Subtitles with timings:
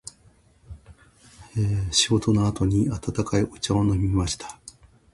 [1.91, 4.59] 仕事の後に温かいお茶を飲みました。